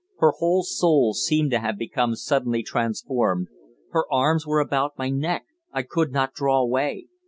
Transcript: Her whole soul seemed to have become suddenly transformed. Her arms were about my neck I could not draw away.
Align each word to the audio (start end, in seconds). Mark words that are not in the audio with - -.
Her 0.17 0.31
whole 0.35 0.63
soul 0.63 1.13
seemed 1.13 1.51
to 1.51 1.59
have 1.59 1.77
become 1.77 2.15
suddenly 2.15 2.63
transformed. 2.63 3.49
Her 3.91 4.05
arms 4.11 4.47
were 4.47 4.59
about 4.59 4.97
my 4.97 5.09
neck 5.11 5.45
I 5.71 5.83
could 5.83 6.11
not 6.11 6.33
draw 6.33 6.59
away. 6.59 7.05